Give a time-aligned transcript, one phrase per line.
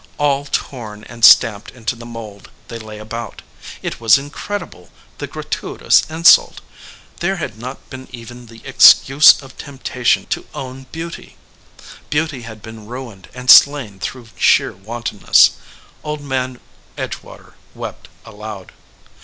[0.17, 3.43] All torn and stamped into the mold, they lay about.
[3.83, 4.89] It was incredible,
[5.19, 6.59] the gratuitous insult.
[7.19, 11.37] There had not been even the excuse of temptation to own beauty.
[12.09, 15.51] Beauty had been ruined and slain through sheer wanton ness.
[16.03, 16.59] Old Man
[16.97, 18.71] Edgewater wept aloud.